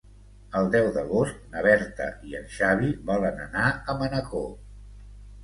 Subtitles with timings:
[0.59, 4.51] El deu d'agost na Berta i en Xavi volen anar a Manacor.